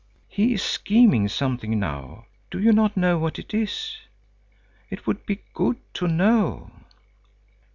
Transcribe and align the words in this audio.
He 0.27 0.55
is 0.55 0.63
scheming 0.63 1.27
something 1.27 1.79
now. 1.79 2.25
Do 2.49 2.59
you 2.59 2.71
not 2.73 2.97
know 2.97 3.19
what 3.19 3.37
it 3.37 3.53
is? 3.53 3.97
It 4.89 5.05
would 5.05 5.27
be 5.27 5.43
good 5.53 5.77
to 5.93 6.07
know." 6.07 6.71